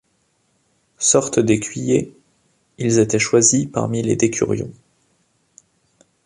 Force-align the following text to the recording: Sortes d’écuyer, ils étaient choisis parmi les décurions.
Sortes 0.97 1.37
d’écuyer, 1.39 2.17
ils 2.79 2.97
étaient 2.97 3.19
choisis 3.19 3.67
parmi 3.71 4.01
les 4.01 4.15
décurions. 4.15 4.71